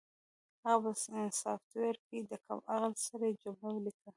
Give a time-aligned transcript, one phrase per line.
[0.67, 4.09] هغه په سافټویر کې د کم عقل سړي جمله ولیکله